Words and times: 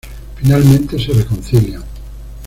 Finalmente 0.37 0.97
se 0.97 1.13
reconcilian. 1.13 1.83